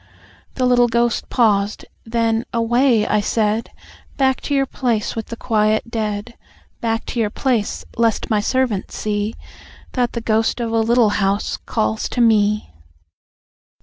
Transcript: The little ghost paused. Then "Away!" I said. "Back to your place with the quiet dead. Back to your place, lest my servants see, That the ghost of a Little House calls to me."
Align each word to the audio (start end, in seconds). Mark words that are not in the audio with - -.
The 0.55 0.65
little 0.65 0.87
ghost 0.87 1.29
paused. 1.29 1.85
Then 2.07 2.43
"Away!" 2.51 3.05
I 3.05 3.19
said. 3.21 3.69
"Back 4.17 4.41
to 4.41 4.55
your 4.55 4.65
place 4.65 5.15
with 5.15 5.27
the 5.27 5.35
quiet 5.35 5.91
dead. 5.91 6.33
Back 6.79 7.05
to 7.13 7.19
your 7.19 7.29
place, 7.29 7.85
lest 7.95 8.27
my 8.27 8.39
servants 8.39 8.97
see, 8.97 9.35
That 9.91 10.13
the 10.13 10.19
ghost 10.21 10.59
of 10.59 10.71
a 10.71 10.79
Little 10.79 11.09
House 11.21 11.55
calls 11.67 12.09
to 12.09 12.19
me." 12.19 12.73